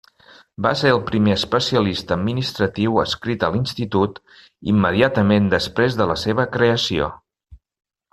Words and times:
Va 0.65 0.69
ser 0.77 0.91
el 0.91 1.01
primer 1.09 1.33
especialista 1.39 2.15
administratiu 2.19 2.97
adscrit 3.03 3.45
a 3.47 3.51
l'Institut 3.57 4.17
immediatament 4.73 5.51
després 5.55 5.99
de 6.01 6.09
la 6.13 6.17
seva 6.23 6.47
creació. 6.57 7.11